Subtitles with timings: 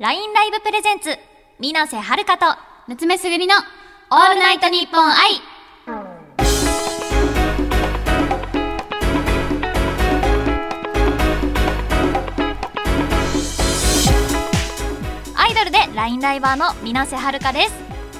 [0.00, 1.10] LINE ライブプレゼンツ、
[1.58, 2.46] 水瀬はるかと、
[2.88, 5.14] 夏目すぐりのオールナイトニッポン愛。
[15.36, 17.74] アイドルで LINE ライバーの水瀬はるかです。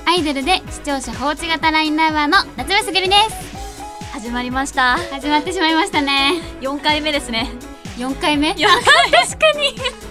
[0.05, 4.99] アイドルで視聴者放置型ラインライバーの夏目すぐりです始まりました。
[4.99, 7.49] 始まってしまいましたね4回目ですね。
[7.97, 10.10] 4回目？4回、 確かに。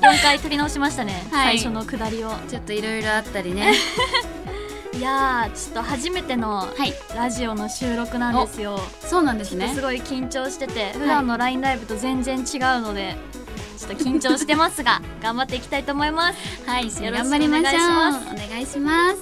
[0.00, 1.26] 4回撮り直しましたね。
[1.30, 1.58] はい。
[1.58, 2.32] 最初の下りを。
[2.48, 3.74] ちょっといろいろあったりね。
[4.92, 6.92] いやー、ちょっと初めてのはい。
[7.14, 8.80] ラジオの収録なんですよ。
[9.00, 9.72] そうなんですね。
[9.74, 12.44] すごい緊張してて普段の LINE ライブと全然違う
[12.82, 13.16] ので、
[13.78, 16.38] ちょっと緊張してますが 頑張っていきたいと思います。
[16.66, 19.16] はい一緒に頑張りましょうお願いしますお願いします。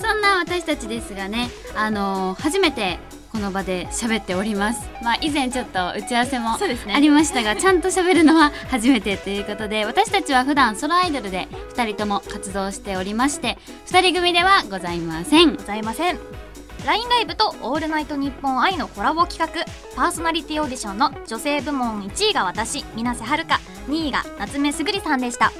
[0.00, 3.00] そんな私たちですがねあのー初めて
[3.38, 4.90] この場で喋っております。
[5.00, 6.58] まあ以前ちょっと打ち合わせも
[6.92, 13.56] ありましたがちゃんと喋るのは 初めてということで私たちは普段ソロアイドルで2人とも活動しておりまして
[13.86, 15.54] 2人組ではございません。
[15.54, 16.18] ございません。
[16.84, 19.64] LINE ライブと「オールナイトニッポン愛」のコラボ企画
[19.94, 25.52] パーソナリティオーディションの女性部門1位が私水瀬はるか2位が夏目すぐりさんでした。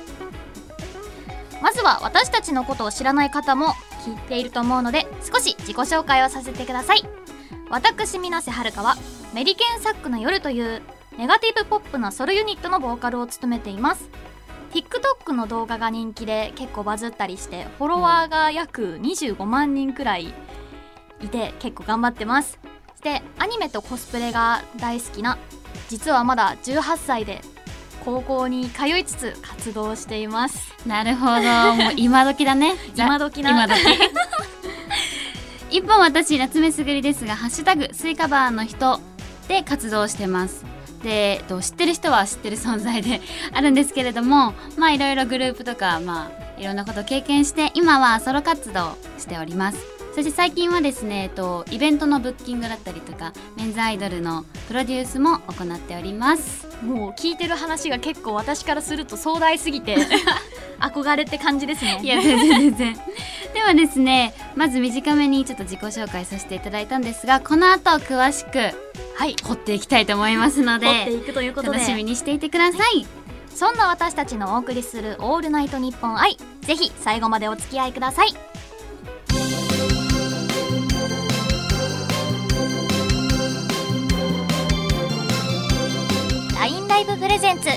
[1.63, 7.03] まずは私たちのことを知らない方も聞いていると思うので少し自己紹介をさせてください
[7.71, 8.97] 私水瀬はるかは
[9.35, 10.83] メリケンサックの夜という
[11.17, 14.09] ネガティブポップなソロユニットのボーカルを務めています。
[14.73, 20.35] TikTok の動画が人気で結構バズったりしてフォロワーが約25万人くらい
[21.23, 22.59] いて結構頑張ってます。
[22.93, 25.39] そしてアニメとコスプレが大好きな
[25.89, 27.41] 実はまだ18歳で
[28.05, 30.73] 高校に通いつつ活動しています。
[30.87, 31.75] なるほど。
[31.75, 32.75] もう今時だね。
[32.97, 33.83] 今時な今時
[35.71, 39.01] 一方私夏目すぐりですが「ハッシュタグスイカバーの人」
[39.49, 40.65] で活動してます。
[41.03, 43.21] でえっと知ってる人は知ってる存在で
[43.53, 49.79] あるんですけれども まあいろいろグループとかまあいろんなことを経験して今はソロ活動をしております。
[50.15, 56.67] そして最近はですね、えっと、イベントのブッキングだったりとかメンズアイドルのプロデュースも行っております。
[56.83, 59.97] もう聞いてる話が結構私からすると壮大すぎて
[60.81, 62.01] 憧れって感じですね。
[62.03, 63.01] いや全然全然
[63.59, 68.59] ではですねまず短めにちょっと自己紹介させていただいたんですがこの後詳しく
[69.17, 69.35] はい。
[69.43, 71.79] 掘っていきたいと思いますので掘っていくということで。
[71.79, 73.05] 楽しみにしていてください。
[73.53, 78.29] そんな私たちのお送りする「オールナイトニッポン愛」ぜひ最後までお付き合いください。
[86.61, 87.71] ラインライブプレゼンツ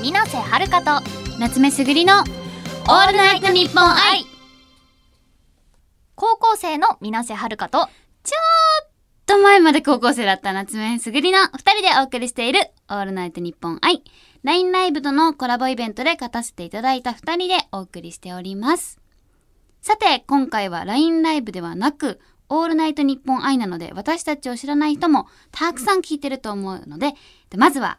[0.00, 1.02] 水瀬はるかと
[1.40, 4.33] 夏目すぐりのオールナイトニッポン愛
[6.14, 7.88] 高校生の水瀬はるかと
[9.26, 12.60] と前まで高校生だった夏目すぐりの2人でお送りしている
[12.90, 14.02] オールナイトニッポン愛
[14.42, 19.00] LINE ライブとのコラボイベントで勝たせていただいた2人でお送りしております。
[19.80, 22.20] さて今回は LINE ライブではなく
[22.50, 27.14] オールナイトニッポン愛なので私たちを知らない人もたくさん聞いてると思うので
[27.48, 27.98] でまずは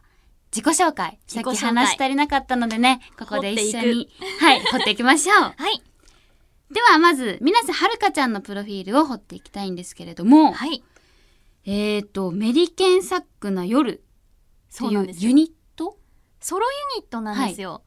[0.56, 1.20] 自己紹介。
[1.26, 4.10] さっき話し足りなかったのでねここで一緒に
[4.40, 5.38] はい掘っていきましょう。
[5.58, 5.82] はい
[6.72, 10.84] ではまず水瀬はるかちゃんのプロフィールを掘っていきたいんですけれども、はい。
[11.66, 14.04] えーとメリケンサックな夜
[14.74, 15.98] っていうユニット？
[16.40, 17.84] ソロユニットなんですよ。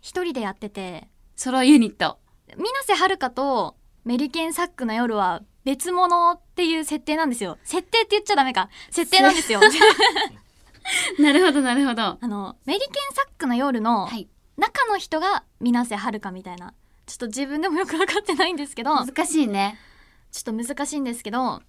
[0.00, 1.08] 一、人でやってて。
[1.36, 2.18] ソロユニット。
[2.56, 7.58] 水瀬はるかとメリケンサックの夜は別物っていう設定なんですよ。
[7.64, 8.70] 設定って言っちゃダメか。
[8.90, 9.60] 設定なんですよ。
[11.20, 12.02] なるほどなるほど。
[12.02, 14.28] あのメリケンサックの夜のはい。
[14.56, 16.74] 中の人が水瀬はるかみたいな
[17.10, 19.76] ちょっと自分でもよく分かってないんですけどちょ難しいね。
[20.30, 21.60] っと難しいんですけど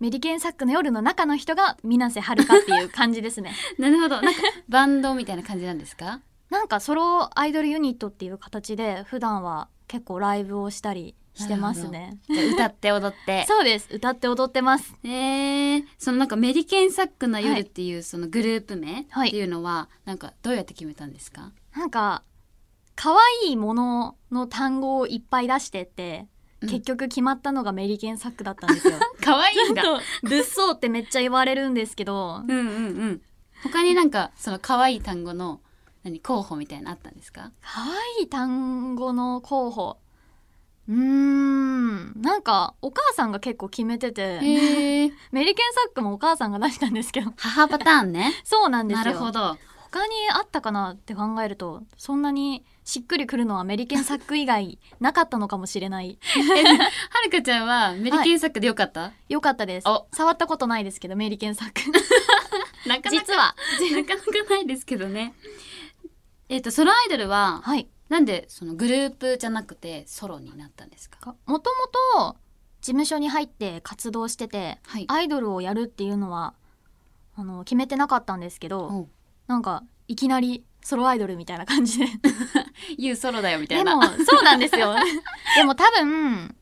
[0.00, 3.54] メリケンサックの夜の中の人が水瀬はるかっていう感じですね。
[3.78, 4.20] なるほど。
[4.20, 6.20] なんかバンドみたいな感じなんですか？
[6.50, 12.18] なんかソロアイドルユニットっていう形で普段は結構ライブをしたりしてますね。
[12.28, 13.44] 歌って踊って。
[13.48, 13.88] そうです。
[13.92, 14.96] 歌って踊ってます。
[15.04, 22.22] えー、そのなんかメリケンサックなはい夜っていうそのグループ名はいっていうのはなんかどうやって決めたんですか、なんか
[22.96, 23.12] 可
[23.44, 26.26] 愛いものの単語をいっぱい出してって、
[26.62, 26.68] うん。
[26.68, 28.98] 結局決まったのがメリケンサックだったんですよ。
[29.22, 29.82] 可愛いんだ。
[29.82, 32.60] 物騒ってめっちゃ言われるんですけど、うんうんう
[33.06, 33.22] ん。
[33.62, 35.60] 他になんかその可愛い単語の
[36.02, 37.52] 何候補みたいなのあったんですか？
[37.62, 37.82] 可
[38.18, 39.98] 愛い単語の候補。
[40.88, 44.38] うーん、なんかお母さんが結構決めてて、
[45.32, 48.32] メリケンサックもお母さんが出したんですけど、母パターンね。
[48.44, 49.04] そうなんですよ。
[49.04, 49.58] なるほど。
[49.80, 56.18] 他にあったかなって考えると、そんなにしっくりくるのはメリケンサック以外なかったのかもしれない。
[57.10, 60.06] はるかちゃんはメリケンサックでよかった、よかったですお。
[60.12, 61.80] 触ったことないですけど、メリケンサック。
[62.88, 63.56] なかなか実は。
[63.92, 65.34] なかなかないですけどね
[66.48, 67.88] えっ、とソロアイドルははい。
[68.08, 71.34] なんでそのグループじゃなくてソロになったんですか？
[71.44, 71.88] もとも
[72.20, 72.36] と
[72.80, 76.54] 事務所に入って活動しててはいアイドルをやるっていうのは
[77.34, 79.08] あの決めてなかったんですけど
[79.48, 82.06] なんかいきなりソロアイドルみたいな感じで。
[82.96, 83.98] 言うソロだよみたいな。
[83.98, 84.94] でもそうなんですよ。
[85.56, 86.54] でも多分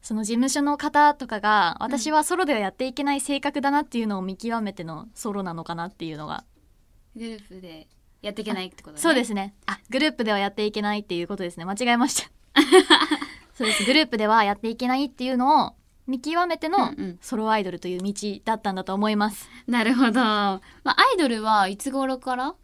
[0.00, 6.44] その事務所の方とかが私はソロではやっていけない性格だなっていうのを見極めてのソロなのかなっていうのが。
[7.14, 7.86] グループで
[8.22, 9.02] やっていけないってことね。
[9.02, 9.54] そうですね。
[9.66, 11.66] あグループではやっていけないっていうことですね。
[11.66, 12.30] 間違えました。
[13.52, 13.84] そうです。
[13.84, 15.74] グループではやっていけないっていうのを
[16.06, 17.18] 見極めてのうんうん。
[17.20, 18.14] ソロアイドルという道
[18.46, 19.50] だったんだと思います。
[19.66, 22.54] なるほど、まあ、アイドルはいつ頃から？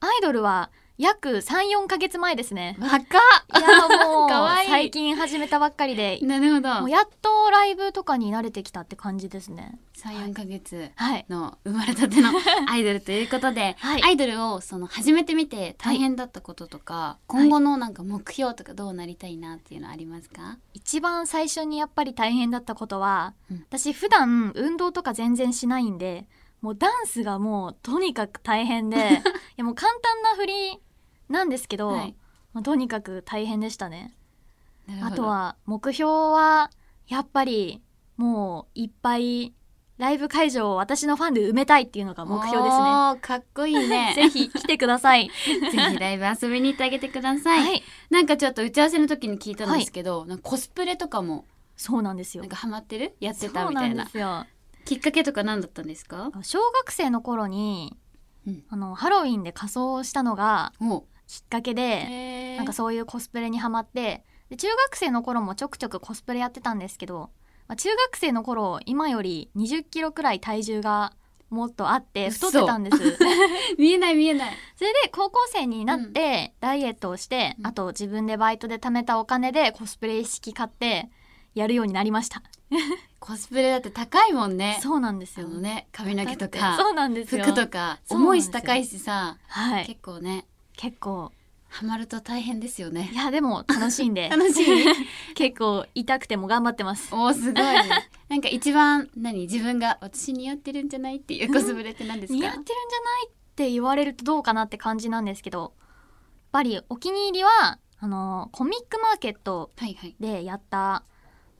[0.00, 2.76] アイドルは約34ヶ月前ですね。
[2.80, 3.00] 若っ。
[3.00, 4.30] いやもう
[4.66, 6.18] 最近始めたばっかりで。
[6.22, 6.68] なるほど。
[6.80, 9.78] もうやっとライブとかに慣れてきたって感じですね。
[9.98, 11.26] 34ヶ月はい。
[11.28, 12.30] の生まれたての
[12.68, 14.02] アイドルということで、 はい。
[14.04, 20.56] アイドルをその始めてみて大変だったこととか、今後のなんか目標とかどうなりたいなっていうのありますか？
[20.72, 23.58] 一番最初にやっぱり大変だったことは、うん。
[23.68, 26.26] 私普段運動とか全然しないんで
[26.60, 29.00] もうダンスがもうとにかく大変で い
[29.56, 30.80] やもう簡単な振り
[31.28, 32.16] なんですけど、はい。
[32.52, 34.16] もうとにかく大変でしたね。
[35.02, 36.70] あとは目標は
[37.08, 37.82] やっぱり
[38.16, 39.52] もういっぱい
[39.98, 42.82] ライブ会場を私のファンで埋めたいっていうのが目標ですね。
[43.20, 44.12] かっこいいね。
[44.16, 45.30] ぜひ来てください。
[45.44, 47.82] ぜひライブ遊びに行ってあげてください、はい。
[48.10, 52.42] なんかちょっと打ち合わせの時に聞いたんですけど、なんかコスプレとかもそうなんですよ。
[52.42, 53.16] なんかハマってる？
[53.20, 54.46] やってたそうないんみたなですよ
[54.86, 56.30] きっかけとか何だったんですか？
[56.42, 57.96] 小学生の頃に、
[58.46, 58.64] うん。
[58.70, 61.04] あのハロウィンで仮装したのがお。
[61.26, 67.30] きっかけで、へなんかそういうコスプレにハマってで中学生の頃もちょくちょくコスプレやってたんですけど、
[67.66, 71.12] まあ、中学生の頃今より20キロくらい体重が
[71.50, 72.96] もっとあって太ってたんです。
[72.98, 73.38] そ れ
[73.76, 74.50] 見えない見えない。
[74.78, 77.66] で高校生になってダイエットをして、うん。
[77.66, 81.10] あと自分でバイトで貯めたお金でコスプレ一式買って
[81.56, 82.40] やるようになりました
[83.20, 84.78] コスプレだって高いもんね。
[84.82, 85.48] そうなんですよ。
[85.48, 87.44] ね髪の毛とかそうなんですよ。
[87.44, 89.86] 服とか重いし高いしさ、はい。
[89.86, 90.46] 結構ね
[90.76, 91.32] 結構。
[91.68, 93.10] ハマると大変ですよね。
[93.12, 94.28] いやでも楽しいんで。
[94.30, 94.64] 楽しい？
[95.34, 97.12] 結構痛くても頑張ってます。
[97.14, 98.08] おーすごいね。
[98.28, 99.42] なんか一番何？
[99.42, 102.36] 自分が私似合ってるんじゃないっていうコスプレって何ですか？
[102.38, 105.70] 似合ってるんじゃないって言われるとどうかなって感じなんですけどやっ
[106.52, 110.14] ぱりお気に入りはあのコミックマーケットはいはい。
[110.20, 111.02] でやった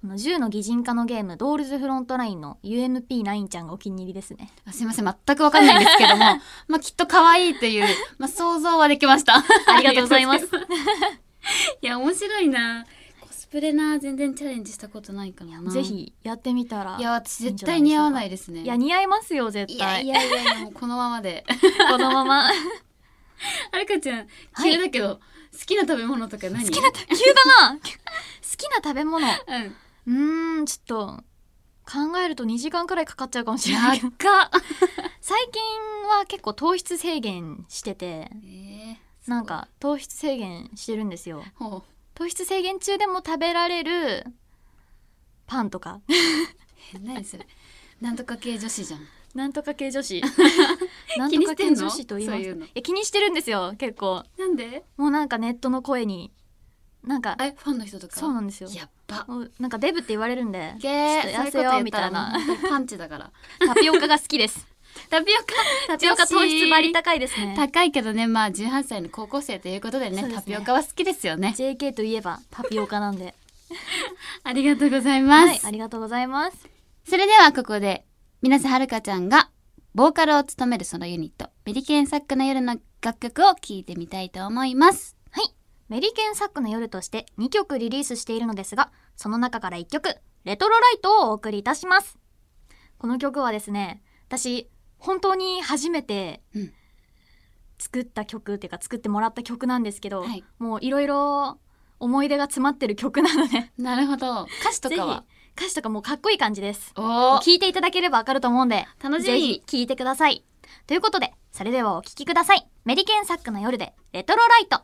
[0.06, 4.52] あの10の擬人化のゲーム「ドールズフロントライン」の UMP9 ちゃんがお気に入りですね。
[4.64, 5.04] あすいません。
[5.04, 6.24] 全くわかんないんですけども
[6.68, 7.86] まあきっと可愛いという、
[8.18, 9.34] まあ、想像はできました。
[9.66, 10.46] ありがとうございます。
[11.82, 12.86] いや面白いな。
[13.20, 15.72] コスプレな全然チャレンジしたことないからな。
[15.72, 18.62] ぜひやってみたらいや私絶対似合わないですね。
[18.62, 20.04] いや似合いますよ絶対。
[20.04, 21.44] いやいやいやもうこのままで。
[21.90, 22.44] このまま。
[22.44, 22.52] は
[23.74, 24.72] るかちゃんはい。
[24.72, 25.20] 急だけど、好
[25.66, 26.64] きな食べ物とか何？
[26.64, 27.00] 好きな急
[27.34, 27.74] だな。
[27.74, 27.80] 好
[28.56, 29.26] きな食べ物。
[29.26, 29.76] うん
[30.06, 31.24] うーんちょっと
[31.84, 34.00] 考えると2時間くらいかかっちゃうかもしれない。
[35.20, 35.62] 最近
[36.08, 41.42] は結構糖質制限しててえーなんか糖質制限してるんですよ。
[42.14, 44.24] 糖質制限中でも食べられる
[45.46, 46.00] パンとか。
[46.94, 47.46] え何それ
[48.00, 49.00] なんとか系女子じゃん。
[49.34, 50.22] なんとか系女子。
[51.18, 52.82] なん気とか系女子と言います。
[52.82, 54.22] 気にしてるんですよ結構。
[54.38, 54.84] なんで？
[54.96, 56.32] もうなんかネットの声に
[57.06, 58.18] なんかえファンの人とか？
[58.18, 58.68] そうなんですよ。
[58.72, 62.36] やっばもうなんかデブって言われるんでゲちょっと痩せようみたいな。
[62.68, 63.30] パンチだから。
[63.64, 64.66] タピオカが好きです。
[65.08, 65.44] タピオカ？
[65.88, 67.54] タピオカ糖質バリ高いですね。
[67.56, 68.26] 高いけどね。
[68.26, 70.34] まあ18歳の高校生ということでねですね。
[70.34, 71.54] タピオカは好きですよね。
[71.56, 73.34] JK といえばタピオカなんで。
[74.42, 76.68] ありがとうございます、はいありがとうございます。
[77.08, 78.04] それではここで
[78.42, 79.50] 水瀬はるかちゃんが
[79.94, 85.10] ボーカルを務めるそのユニットメリケンサックの夜の楽曲を聴いてみたいと思います。
[85.10, 85.15] はい
[85.88, 92.18] メリケンサックの夜として2曲リリースしているのですがその中から1曲レトロライトをお送りいたします。
[92.98, 96.72] この曲はですね私本当に初めてうん。
[97.78, 100.42] 作った曲っていうか作ってもらった曲なんですけど、はい。
[100.58, 101.58] もういろいろ
[102.00, 103.70] 思い出が詰まってる曲なので。
[103.76, 104.46] なるほど。
[104.62, 105.24] 歌詞とかは？
[105.54, 106.94] 歌詞とかもかっこいい感じです。
[106.96, 109.24] お聞いていただければわかると思うんで楽しみ。
[109.26, 110.42] ぜひ聞いてください。
[110.86, 112.66] ということでそれではお聴きください。
[112.86, 114.80] メリケンサックの夜でレトロライト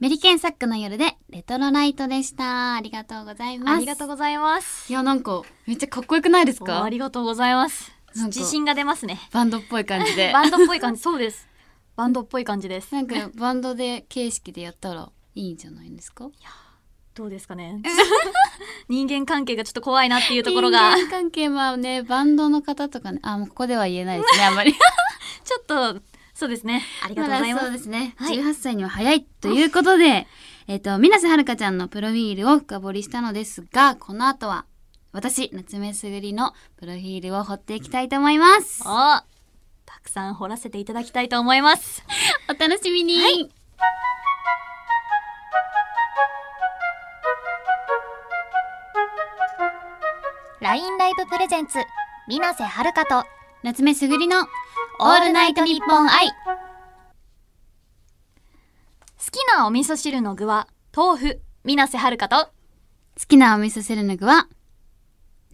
[0.00, 2.74] メリケンサックの夜でレトロライトでした。
[2.74, 3.76] ありがとうございます。
[3.76, 4.90] ありがとうございます。
[4.90, 7.92] いや、なんか、めっちゃかっこよくないですおかありがとうございます。
[8.14, 9.20] 自信が出ますね。
[9.30, 10.32] バンドっぽい感じで。
[10.34, 11.46] バンドっぽい感じそうです。
[11.96, 12.94] バンドっぽい感じです。
[12.94, 16.30] なんか、バンドで形式でやったらいいんじゃないですか？
[17.14, 17.82] どうですかね。
[18.88, 20.96] 人間関係がちょっと怖いなっていうところが。
[20.96, 24.72] 人間関係はね、バンドの方とかね、あ、もうここでは言えないですね、あんまり。
[25.44, 26.00] ちょっと
[26.40, 26.82] そうですね。
[27.04, 27.66] ありがとうございます。
[27.66, 28.14] そうですね。
[28.16, 28.38] はい。
[28.38, 30.26] 18歳には早いということで、
[30.68, 34.64] えっと、水瀬はるかちゃんのプロフィールを深掘りしたのですが、この後は、
[35.12, 38.82] 私、夏目すぐりのプロフィールを掘っていきたいと思います。
[38.86, 42.02] おたくさん掘らせていただきたいと思います。
[42.48, 43.50] お楽しみに、はい。
[50.62, 51.78] ラインライブプレゼンツ
[52.28, 53.26] 水瀬はるかと
[53.62, 54.46] 夏目すぐりの
[55.02, 56.32] オールナイトニッポン愛好
[59.32, 62.36] きなお味噌汁の具は豆腐水瀬はるかと。
[62.46, 62.50] 好
[63.26, 64.46] きなお味噌汁の具は、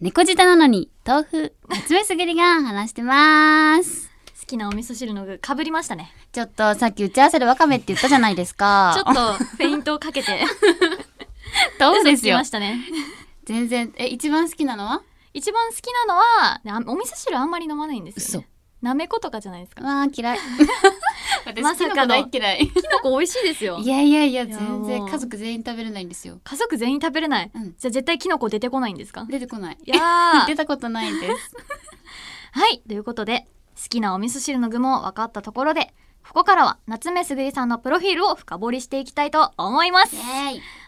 [0.01, 4.09] 猫舌なのに豆腐、夏目すぐりが話してます。
[4.37, 6.11] 好きなお味噌汁の具かぶりましたね。
[6.33, 9.01] ちょっとさっき打ち合わせでわかめって言ったじゃないですか。
[9.01, 10.43] ちょっとフェイントをかけて。
[11.79, 12.35] そうですよ。
[12.35, 12.43] ま。
[12.43, 12.81] したね。
[13.45, 15.03] 全然、え、一番好きなのは？
[15.33, 18.39] 一番好きなのはあお味噌汁あんまり飲まないんですよ、嘘。
[18.39, 18.47] ね、
[18.81, 19.83] なめことかじゃないですか？
[19.83, 20.39] わあ嫌い。
[21.45, 22.67] 私まさか大嫌い。
[22.69, 26.39] きのこ美味しいですよいやいやいや、全然家族全員食べれないんですよ。
[26.43, 29.25] 家族全員食べれない、うんじゃあ絶対きのこ出てこないんですか？
[29.29, 29.77] 出てこない。
[29.83, 31.51] いや 出ーたことないです。
[32.51, 33.47] はいということで
[33.81, 35.93] 好きなお味噌汁の具も分かったところで
[36.27, 40.15] ここからは夏目すぐりさんのプロフィールを深掘りしていきたいと思います。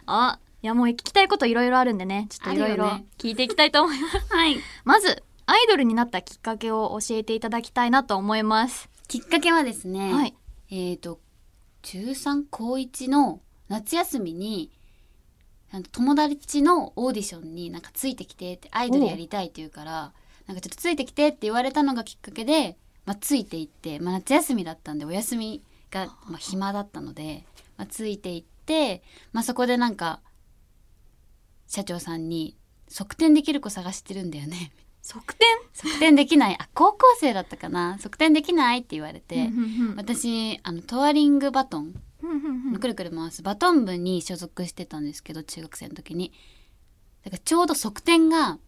[0.05, 2.85] あいやもう聞きたいこといろいろあるんでねちょっといろいろ
[3.17, 4.57] 聞いていきたいと思います、 はい。
[4.83, 10.35] まずアイドルになったきっかけを教えていただきたいなと思います、きっかけはですね、はい。
[10.69, 11.19] えっ、と、
[11.81, 14.69] 中3高1の夏休みに、
[15.91, 20.13] 友達のオーディションになんかついてきてってアイドルやりたいって言うから
[20.47, 22.75] なんかちょっとついてきてって言われたのがきっかけで、
[23.05, 27.45] まあ、ついていって、まあ、夏休みだったんでお休みが、まあ、暇だったので、
[27.77, 30.21] まあ、ついていって、まあ、そこでなんか
[31.67, 32.55] 社長さんに
[32.89, 35.45] 「側転できる子探してるんだよね」側転？
[35.73, 36.57] 側転できない。
[36.59, 37.97] あ高校生だったかな。
[37.99, 39.49] 側転できないって言われて、
[39.95, 41.93] 私あのトワリングバトン。
[42.79, 46.31] くるくる回すバトン部に所属してたんですけど中学生の時に。
[47.23, 48.59] だからちょうど側転が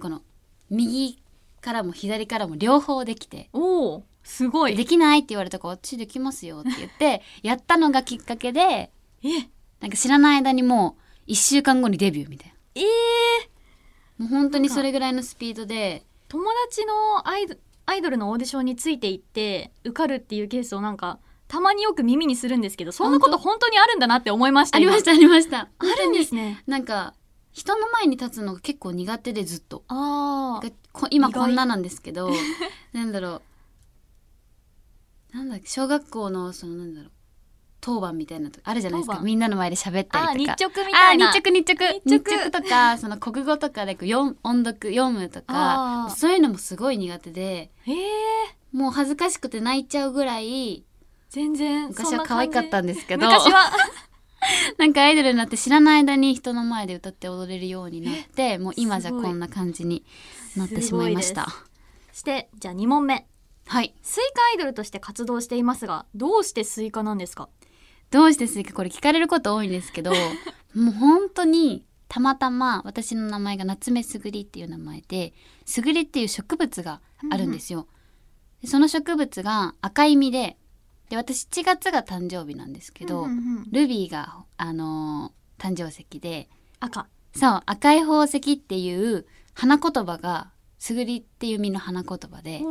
[0.00, 0.22] この
[0.70, 1.22] 右
[1.60, 3.48] からも左からも両方できて。
[3.52, 4.76] おおすごい。
[4.76, 8.90] できないって言われたから私できますよって言って やったのがきっかけで
[9.22, 9.48] え？
[9.80, 12.86] なんか知らない間にもう1週間後にデビューみたいえー、な
[14.18, 16.04] もう本当にそれぐらいのスピードで。
[16.30, 17.56] 友達のアイド
[17.86, 23.70] アイドルのオーディションについていって受かるっていうケースをなんかたまによく耳にするんですけどそんなこと本当？
[23.70, 24.92] にあるんだなって思いました今。
[24.92, 25.60] ありましたありました。
[25.60, 27.14] あるんですねなんか
[27.52, 29.84] 人の前に立つのが結構苦手でずっと。
[29.88, 30.60] あ
[31.10, 32.30] 今こんななんですけど。
[32.92, 33.40] なんだろ
[35.32, 35.36] う。
[35.38, 37.10] なんだっけ小学校のそのなんだろう
[37.80, 39.20] 当番みたいなとあるじゃないですか。
[39.20, 40.56] みんなの前で喋ったりとか。
[40.60, 41.32] 直みたいな。
[41.32, 42.00] 日直日直。
[42.04, 47.94] 日日直直とかその国語とかでこう読音読読むとかそういうのもすごい苦手でえー、
[48.72, 50.84] もう恥ずかしくて泣いちゃうぐらい
[51.30, 53.70] 全然昔は可愛かったんですけど昔は。
[54.78, 60.04] なんかアイドルになって知らない間に人の前で歌って踊れるようになってもう今じゃこんな感じに
[60.56, 61.48] なってしまいました。
[62.12, 63.26] してじゃあ2問目。
[63.66, 63.94] はい。
[64.02, 67.48] スイカアイドルとして活動していますがどうしてスイカなんですか？
[68.10, 70.12] どうしてスイカこれ聞かれること多いんですけど
[70.74, 75.34] もう本当にたまたま私の名前が夏目すぐりっていう名前で
[75.66, 77.86] すぐりっていう植物があるんですよ。
[78.62, 80.56] でその植物が赤い実で
[81.10, 83.66] で私7月が誕生日なんですけど、うんうんうん。
[83.70, 87.08] ルビーが、あのー誕生石で赤。
[87.34, 92.62] そう赤い宝石っていう花言葉がすぐりっていう実の花言葉で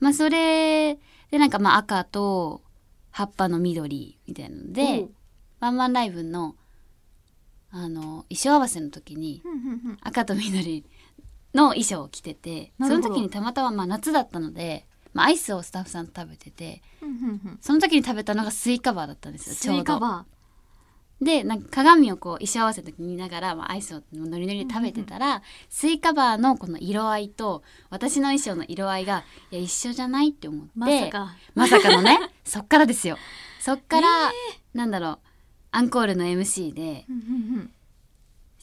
[0.00, 0.94] まあそれ
[1.30, 2.62] でなんかまあ赤と
[3.12, 5.08] 葉っぱの緑みたいなので、おー
[5.60, 6.56] ワンマンライブの
[7.70, 9.98] あの衣装合わせの時にうんうんうん。
[10.02, 10.84] 赤と緑
[11.54, 17.58] の衣装を着ててその時にたまたままあ夏だったので、まあ、アイスをスタッフさんと食べててうんうんうん。
[17.62, 20.00] その時に食べたのがスイカバーだったんですよスちょうど。
[21.22, 30.70] でなんか鏡をこう衣装合わせの時に見ながら、まあ、アイスをノリノリで食べてたら、スイカバーのこの色合いと私の衣装の色合いがいや一緒じゃないって思って。
[30.74, 31.36] ーまさか。
[31.54, 32.18] まさかのね。
[32.44, 33.18] そっからですよ。
[33.60, 34.32] そっから、
[34.74, 35.18] なんだろう。
[35.70, 37.70] アンコールの MC でうんうんうん。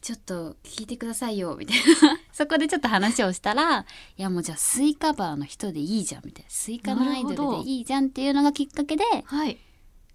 [0.01, 2.19] ちょっと聞いてくださいよみたいな。
[2.31, 3.81] そこでちょっと話をしたら
[4.17, 6.49] いやもうじゃあスイカバーの人でいいじゃんみたいな。
[6.49, 9.57] スイカのアイドルでいいじゃんっていうのがきっかけではい。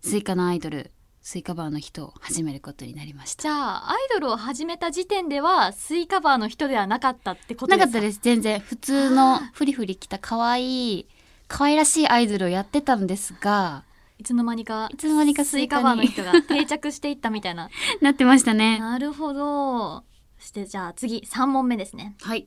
[0.01, 0.91] スイカのアイドル
[1.27, 3.45] スイカバーの人を始めることになりました。
[3.45, 7.87] じゃあアイドルを始めた時点ではスイカバーの人ではなかったってことですか？
[7.87, 11.09] なかったです全然普通のフリフリ着た可愛い
[11.49, 13.85] 可愛らしいアイドルをやってたんですが
[14.19, 17.71] いつの間にかいつの間にかスイカバーの人が定着していったみたいな。
[18.03, 18.79] なってましたね。
[18.79, 20.05] なるほど。
[20.39, 22.17] そしてじゃあ次3問目ですね。
[22.21, 22.47] はい。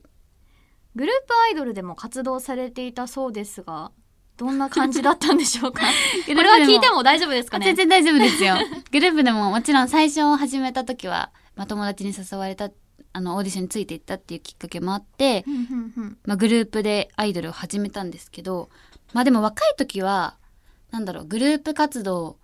[0.94, 3.90] グループアイドルでも活動されていたそうですが
[4.38, 5.82] どんな感じだったんでしょうか？
[6.26, 7.66] これは聞いても大丈夫ですかね？
[7.66, 8.56] 全然大丈夫ですよ。
[8.90, 12.70] グループでももちろん最初始めた時は、まあ、友達に誘われた
[13.12, 15.44] あのオーディションについていったっていうきっかけもあって、
[16.24, 18.68] まあ、グループでアイドルを始めたんですけど
[19.12, 20.36] まあでも若い時は
[20.90, 22.36] なんだろうグループ活動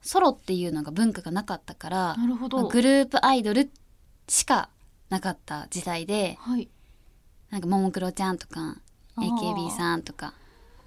[0.00, 3.70] ソロっていうのが文化がなかったから、なるほど、まあグループアイドル
[4.28, 4.68] しか
[5.10, 6.68] なかった時代ではい。
[7.50, 8.78] なんかももクロちゃんとか
[9.18, 10.32] AKB さんとか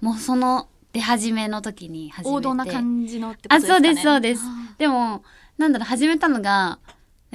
[0.06, 2.36] もうその出始めの時に始めて。
[2.36, 3.88] 王道な感じのってことですかね。
[3.90, 4.42] あそうですそうです。
[4.44, 5.24] あでも
[5.58, 6.78] なんだろう始めたのが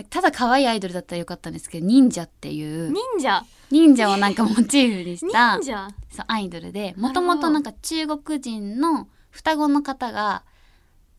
[0.09, 2.93] ただ可愛いアイドルだったらよかったんですけど忍者っていう。
[2.93, 3.43] 忍者？
[3.71, 10.43] 忍者をなんかモチーフにしたそうアイドルでもともとなんか中国人の双子の方が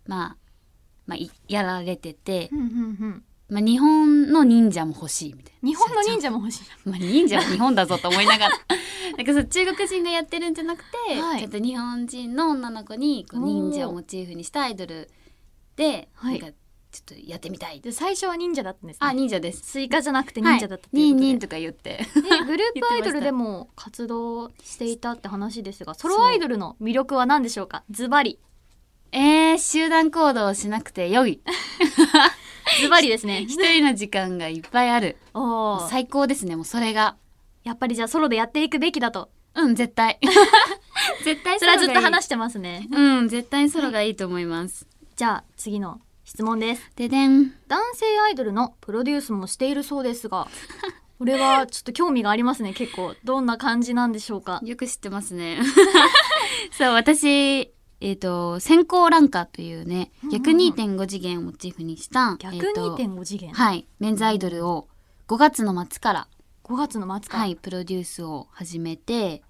[0.07, 0.37] まあ、
[1.07, 2.49] まあ、いやられてて、
[3.53, 5.69] まあ、日本の忍者も欲しいみたいな。
[5.69, 6.65] 日本の忍者も欲しい。
[6.89, 8.55] まあ、忍者は日本だぞと思いながら。
[9.19, 11.41] なんかそう中国人がやってるんじゃなくて、はい。
[11.41, 15.11] ちゃんと日本人の女の子にこう忍者をモチーフにしたアイドル
[15.77, 16.41] で、はい。
[16.41, 16.57] なんか
[16.93, 17.83] ちょっとやってみたい。
[17.83, 19.07] で最初は忍者だったんですね。
[19.07, 19.61] あ忍者です。
[19.65, 22.07] スイカじゃなくて忍者だったっていうことで、ニンニンとか言って。
[22.15, 27.85] でグループアイドルで も活動していたって話ですがソロアイドルの魅力は何でしょうか？
[27.91, 28.39] ズバリ。
[29.15, 31.43] えー、集団行動をしなくてよい
[32.81, 33.43] ズバリですね。
[33.43, 35.17] 一人の時間がいっぱいある。
[35.35, 35.89] おー。
[35.89, 37.17] 最高ですねもうそれが。
[37.65, 39.31] やっぱりじゃあソロでやっていくべきだと。
[39.55, 40.19] うん絶対。
[41.25, 42.89] 絶対それはずっと話ししてますね。
[42.91, 46.91] うん絶対ソロがいいと思います、じゃあ次の質問です。
[46.97, 47.53] ででん。
[47.69, 50.49] 男性アイドルのプロデュースもしているそうですが
[51.19, 52.73] これはちょっと興味がありますね。
[52.73, 54.61] 結構どんな感じなんでしょうか。
[54.65, 55.61] よく知ってますね。
[56.73, 57.73] そう、私、
[58.05, 60.43] えっ、と、先行ランカーというねうんうんう、ん。
[60.43, 64.89] 逆2.5次元をモチーフにした、逆えーと2.5次元、はい、メンズアイドルを
[65.29, 66.29] 5月の末から、
[66.65, 69.43] 5月の末から、はい、プロデュースを始めて、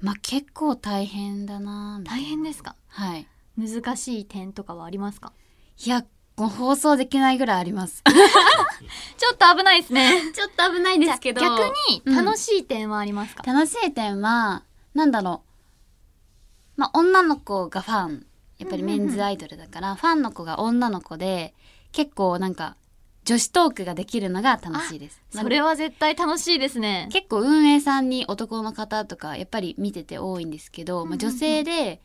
[0.00, 2.26] まあ結構大変だな大な。
[2.26, 2.74] 変ですか？
[2.88, 3.26] はい。
[3.58, 5.32] 難しい点とかはありますか？
[5.84, 6.04] いや、
[6.36, 8.02] 放送できないぐらいあります。
[9.18, 10.22] ちょっと危ないですね。
[10.34, 11.40] ちょっと危ないですけど。
[11.42, 11.60] 逆
[11.90, 15.51] に楽しい点はありますか、楽しい点はなんだろう
[16.76, 18.26] まあ女の子がファン。
[18.58, 21.52] やっぱりメンズアイドルだから、ファンの子が女の子で
[21.90, 22.76] 結構なんか
[23.24, 25.20] 女子トークができるのが楽しいです。
[25.30, 27.08] それは絶対楽しいですね。
[27.12, 32.00] 結構運営さんに男の方とかやっぱり見てて多いんですけど、まあ、女性で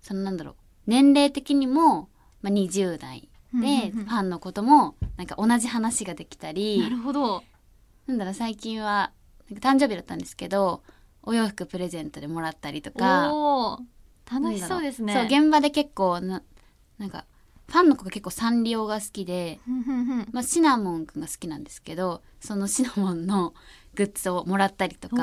[0.00, 0.54] そのなんだろう
[0.86, 2.08] 年齢的にも、
[2.42, 7.42] まあ、20代うんでファンの子ともなんか同じ話ができたり、なるほど。
[8.06, 9.12] なんだろう最近は
[9.48, 10.82] なんか誕生日だったんですけど
[11.22, 13.30] お洋服プレゼントでもらったりとか
[14.32, 15.14] 楽しそうですね。
[15.14, 16.42] そう現場で結構な
[16.98, 17.24] なんか
[17.68, 19.60] ファンの子が結構サンリオが好きで、
[20.32, 23.54] まあ、シナモンくんが好きなんですけどそのシナモンの
[23.94, 25.16] グッズをもらったりとか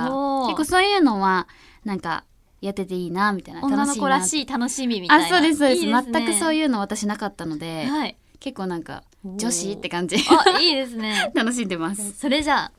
[0.47, 1.47] 結構そういうのは
[1.83, 2.23] なんか
[2.61, 5.25] やってていいなみたいな女の子らいしい楽しみみたいな。
[5.25, 5.85] あそうですそうです。
[5.85, 6.03] ね。
[6.11, 8.17] 全くそういうの私なかったので、はい。
[8.39, 10.17] 結構なんか女子って感じ。
[10.17, 11.31] あいいですね。
[11.35, 12.13] 楽しんでます。
[12.13, 12.71] それじゃあ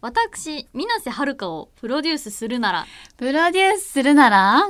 [0.00, 2.86] 私水瀬遥をプロデュースするなら。
[3.16, 4.68] プロデュースするなら？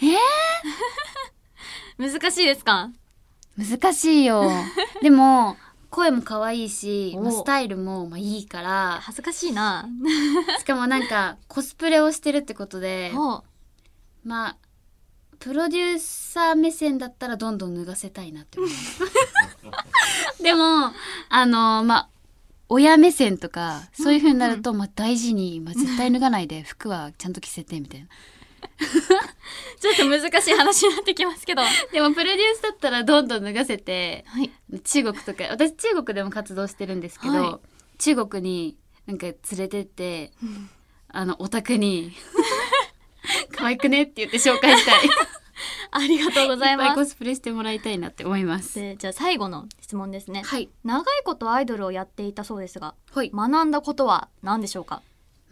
[1.98, 2.90] 難しいですか？
[3.58, 4.50] 難しいよ。
[5.02, 5.56] でも
[5.90, 7.22] 声も可愛いし、お。
[7.22, 8.98] まあスタイルもまあいいから。
[9.02, 9.88] 恥ずかしいな。
[10.58, 13.42] しかもなんかコスプレをしてるってことでお。
[14.24, 14.56] まあ
[15.38, 20.92] プロデューサー目線だったらどんどん脱がせたいなって思いますでも
[21.30, 22.08] あのまあ
[22.68, 28.08] 親目線とかそういう風になると、まあ、大事に、まあ、絶対脱がないで服はちゃんと着せてみたいな
[29.80, 31.62] ちょっと難しい話になってきますけど。
[31.62, 34.24] は でもプロデュースだったらどんどん脱がせて
[34.72, 34.78] い。
[34.80, 37.98] 中国とか私中国でも活動してるんですけど、はい。
[37.98, 40.32] 中国になんか連れてって
[41.08, 42.12] あのお宅に
[43.56, 45.10] 可愛くねって言って紹介したい。
[45.92, 47.04] ありがとうございます。
[47.10, 48.78] スプレしてもらいたいなって思います。
[48.78, 50.42] でじゃあ最後の質問ですね。
[50.44, 50.68] はい。
[50.84, 53.30] 長いことアイドルをやっていたそうですがはい。
[53.34, 55.02] 学んだことは何でしょうか？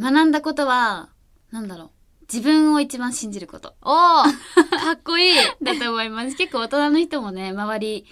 [0.01, 1.09] 学んだことは
[1.51, 1.91] なんだろう
[2.33, 3.75] 自分を一番信じること。
[3.83, 5.35] おーかっこいい。
[5.62, 6.37] だと思います。
[6.37, 8.07] 結構大人の人もね周り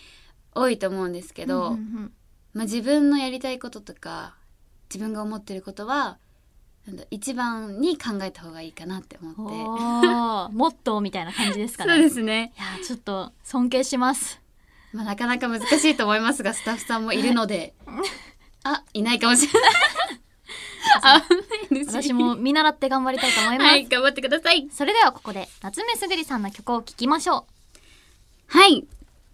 [0.55, 2.13] 多いと思うんですけど、うんうん
[2.55, 4.35] まあ、自分のやりたいこととか
[4.89, 6.17] 自分が思ってることは
[6.87, 11.93] なんだ一番に考えた方がいいかなって思うんってモットーみたいな感じですかね。
[11.93, 12.55] そうですね。
[12.57, 14.41] いやーちょっと尊敬します。
[14.93, 17.75] まあ、なかなか難しいと思いますがスタッフさんもいるので。
[18.65, 19.73] あいないかもしれない
[21.83, 24.69] あ私も見習って頑張りたいと思います、はい頑張ってください。
[24.71, 27.47] それではここで夏目すぐりさんの曲を聴きましょ
[28.47, 28.87] はい。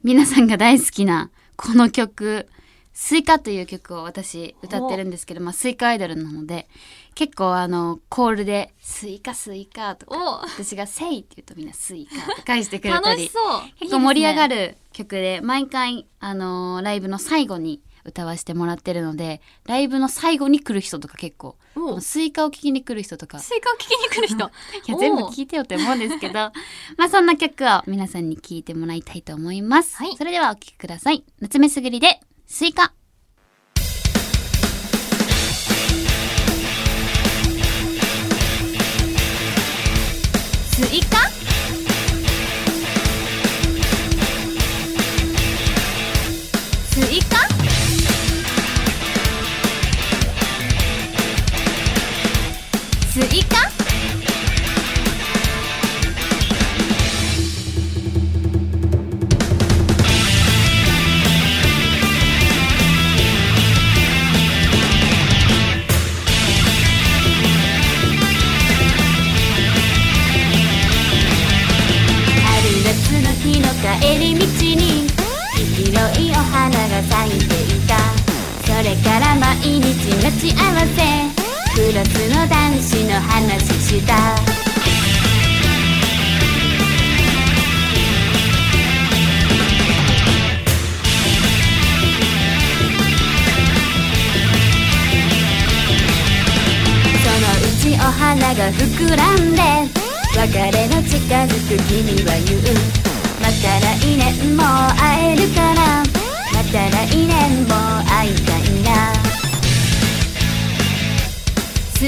[0.03, 2.49] 皆さんが大好きなこの曲
[2.93, 6.69] スイカという曲を私歌ってるんですけど、まあ、スイカアイドルなので
[7.15, 13.63] 結構あのコールで「スイカスイカ」とか私が「say」って言うとみんな「スイカ」って返してくれたり楽しそう。
[13.79, 23.39] 結構盛り上がるる曲で毎回、あのーライブの最後に歌わせてもらってるのでライブの最後に来る人とか結構おスイカを聴きに来る人とか。
[23.39, 24.37] スイカを聴きに来る人？
[24.89, 26.35] いや全部聞いてよって思うんですけど。
[26.99, 30.17] まあそんな曲を皆さんに聴いてもらいたいと思います、はい。
[30.17, 31.25] それではお聴きください。
[31.41, 32.93] 夏目すぐりでスイカ。
[40.75, 41.32] スイカ？
[53.13, 53.72] スイカ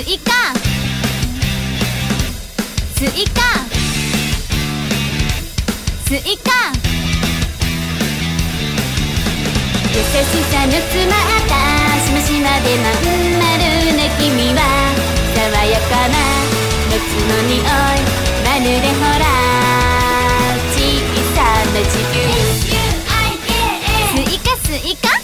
[0.07, 0.33] イカ
[2.95, 3.41] スイカ
[6.07, 6.51] スイカ
[9.93, 11.17] 優しさの詰まっ
[11.49, 11.53] た
[12.05, 13.09] しましまでまん
[13.41, 13.53] 丸
[13.97, 14.61] な君は
[15.35, 16.15] 爽やかな
[16.91, 16.95] 夏
[17.27, 18.25] の匂い。
[18.45, 19.25] まるでほら
[20.71, 20.79] 小
[21.35, 21.39] さ
[21.73, 22.17] な地球
[24.15, 25.24] スイカスイカ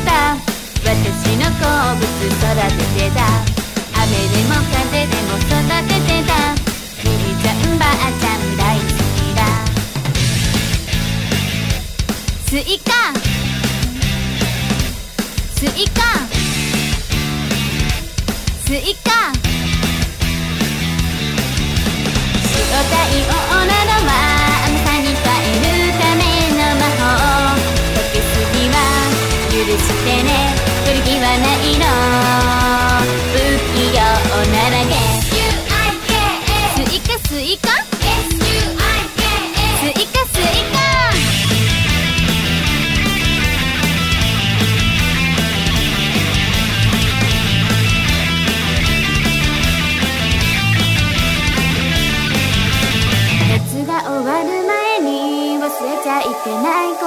[0.00, 0.36] 育ててた。
[0.82, 3.20] 私の好物育ててた。
[4.02, 6.32] 雨でも風でも育ててた。
[7.02, 8.82] じいちゃんばあちゃん大好
[9.16, 9.38] きだ。
[12.48, 12.90] スイカ。
[15.56, 16.00] スイカ。
[18.66, 19.08] スイカ。
[22.52, 23.32] 塩対応
[23.66, 24.29] なのは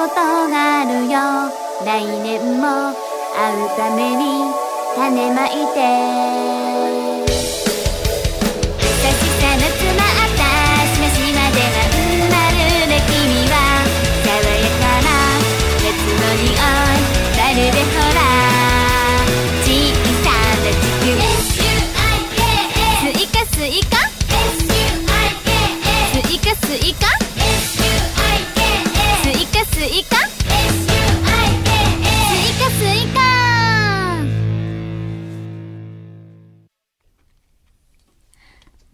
[0.04, 1.18] ことがあるよ。
[1.86, 4.54] 来年も会うために
[4.96, 6.73] 種まいて。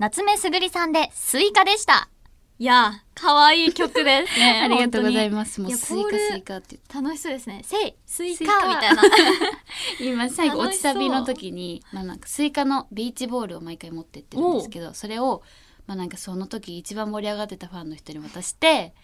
[0.10, 2.10] 夏目すぐりさんでスイカでした。
[2.58, 6.80] いやー可愛い曲ですね ありがとうございまますもうスイカスイカって。
[6.92, 7.62] 楽しそうですね。
[7.64, 9.04] say スイスイカカみたいな。
[10.02, 15.44] 今最後落ちサビの時に、まあ、なんかスイカのビーチボールを毎回持ってってるんですけどそれを、
[15.86, 18.96] まあ、なんかその時一番盛り上がってたファンの人に渡して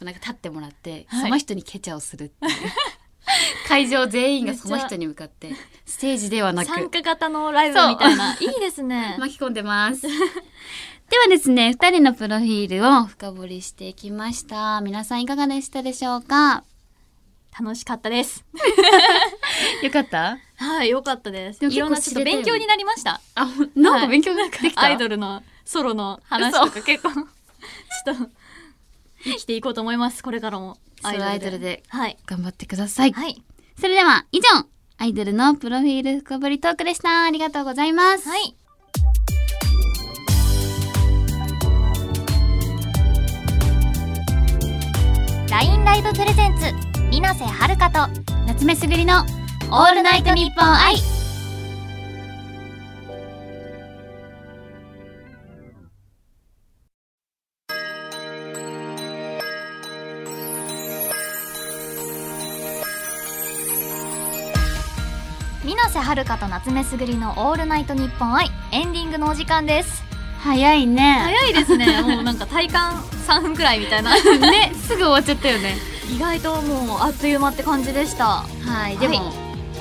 [0.00, 1.20] なんか立ってもらって、はい。
[1.24, 2.52] その人にケチャをするっていう
[3.68, 5.50] 会場全員がその人に向かって
[5.84, 6.68] ステージではなく。
[6.68, 8.34] 参加型のライブみたいな。
[8.40, 9.16] いいですね。
[9.20, 10.02] 巻き込んでます。
[11.08, 14.80] ではですね2人のプロフィールを深掘りしていきました。
[14.80, 16.64] 皆さんいかがでしたでしょうか？
[17.58, 18.44] 楽しかったです。
[19.82, 20.38] よかった？
[20.58, 21.64] はい良かったです。
[21.64, 23.20] いろんなちょっと勉強になりました。
[23.34, 27.10] あなんか勉強できた、アイドルのソロの話とか結構。
[27.12, 27.24] ちょっ
[28.18, 28.30] と
[29.26, 30.22] 生きていこうと思います。
[30.22, 30.78] これからも。
[31.02, 31.82] アイドルで。
[31.88, 32.16] はい。
[32.26, 33.12] 頑張ってください。
[33.12, 33.42] はい。
[33.78, 34.66] それでは以上
[34.98, 37.24] アイドルのプロフィール深掘りトークでした。
[37.24, 38.28] ありがとうございます。
[38.28, 38.56] はい。
[45.50, 46.64] ラインライブプレゼンツ
[47.10, 48.08] 水瀬はるかと
[48.46, 49.22] 夏目すぐりの
[49.70, 51.15] オールナイトニッポン愛
[66.06, 70.04] 水瀬はるかと夏目すぐりのオールナイトニッポン愛エンディングのお時間です。
[70.38, 71.02] 早いね。
[71.02, 72.00] 早いですね。
[72.06, 72.94] もうなんか体感
[73.26, 74.14] 3分くらいみたいな。
[74.38, 75.76] ねすぐ終わっちゃったよね。
[76.08, 78.44] 意外ともうあっという間って感じでした。
[78.64, 79.32] はいでも、はは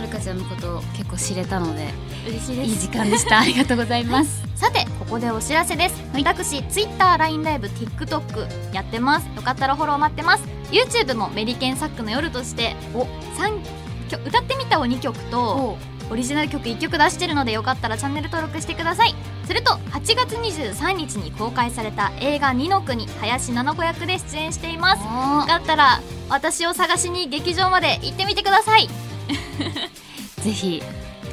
[0.02, 1.94] るかちゃんのことを結構知れたので
[2.28, 2.70] 嬉しいです。
[2.72, 3.38] いい時間でした。
[3.42, 4.44] ありがとうございます。
[4.56, 9.28] さてここでお知らせです、私 TwitterLINE ライブ TikTok やってます。
[9.36, 10.44] よかったらフォロー待ってます。
[10.72, 13.06] YouTube もメリケンサックの夜としてお
[13.38, 13.62] 三
[14.10, 15.78] 曲歌ってみたを2曲と
[16.10, 19.16] オリジナル曲1曲出してるのでよかったらチャンネル登録してください。
[19.48, 25.04] それと8月23日に公開された映画「二の国」林七子役で出演しています。
[25.04, 28.90] よかったら私を探しに劇場まで行ってみてください。
[30.42, 30.82] ぜひ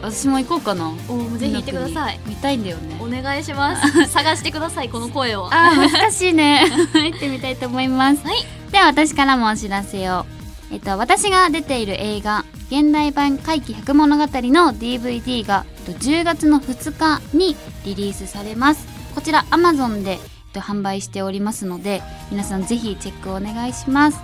[0.02, 0.88] 私も行こうかな。
[0.88, 2.18] おーぜひ行ってください。
[2.26, 2.96] 見たいんだよね。
[3.00, 4.06] お願いします。
[4.10, 5.46] 探してくださいこの声を。
[5.52, 6.64] あー難しいね。
[6.92, 8.26] 行ってみたいと思います。
[8.26, 8.44] はい。
[8.72, 10.26] では私からもお知らせを
[10.72, 14.28] えっと私が出ている映画現代版怪奇百物語の
[14.72, 17.54] DVD がえっと10月の2日に
[17.84, 18.86] リリースされます。
[19.14, 20.18] こちら Amazon でえっ
[20.54, 24.18] と販売しておりますので皆さんぜひチェックお願いします、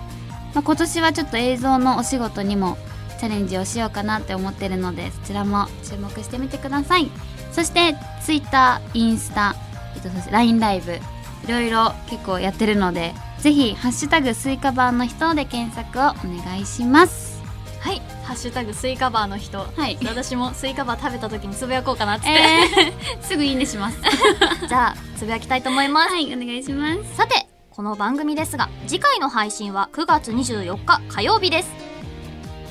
[0.54, 2.78] まあ、今年はちょっと映像のお仕事にも
[3.18, 7.10] チャレンジをしようかなって思ってるのでそちらも注目してみてください。
[7.52, 9.56] そして Twitter、インスタ、
[9.96, 10.98] えっと、LINE ライブ
[11.44, 17.40] いろいろ結構やってるのでぜひハッシュタグスイカバーの人で検索をお願いします。
[17.80, 18.02] はい。
[18.24, 19.58] ハッシュタグスイカバーの人。
[19.58, 19.96] はい。
[20.04, 23.98] 私もスイカバー食べた時につぶやこうかなって、えー、 すぐいいねします。
[24.68, 26.12] じゃあつぶやきたいと思います。
[26.12, 27.16] はいお願いします。
[27.16, 31.70] さてこの番組ですが次回の配信は9月24日火曜日です。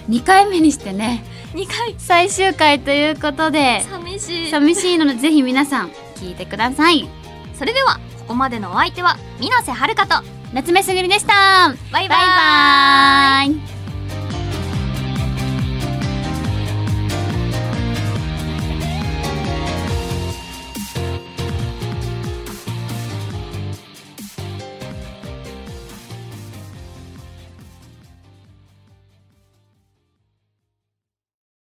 [0.09, 1.23] 2回目にしてね。
[1.53, 1.95] 2回。
[1.97, 3.85] 最終回ということで。
[3.89, 4.51] 寂しい。
[4.51, 7.07] 寂しいのでぜひ皆さん聞いてください。
[7.57, 10.15] それではここまでのお相手は水瀬はるかと
[10.53, 11.73] 夏目すぐりでした。
[11.93, 12.19] バイバイ。
[12.19, 13.76] バイバ